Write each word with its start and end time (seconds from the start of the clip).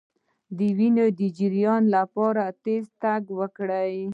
د 0.57 0.59
وینې 0.77 1.07
د 1.19 1.21
جریان 1.37 1.83
لپاره 1.95 2.43
تېز 2.63 2.85
تګ 3.01 3.21
وکړئ 3.39 3.95